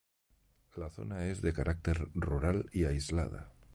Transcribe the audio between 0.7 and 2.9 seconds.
La zona es de carácter rural y